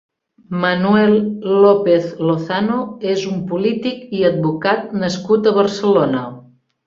Manuel 0.61 1.11
López 1.65 2.07
Lozano 2.29 2.79
és 3.11 3.27
un 3.33 3.37
polític 3.53 4.01
i 4.21 4.25
advocat 4.31 4.97
nascut 5.05 5.45
a 5.45 5.55
Barcelona. 5.61 6.25